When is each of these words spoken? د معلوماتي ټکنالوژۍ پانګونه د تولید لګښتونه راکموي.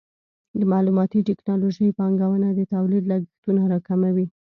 د 0.59 0.61
معلوماتي 0.71 1.19
ټکنالوژۍ 1.29 1.89
پانګونه 1.99 2.47
د 2.53 2.59
تولید 2.73 3.03
لګښتونه 3.11 3.61
راکموي. 3.73 4.25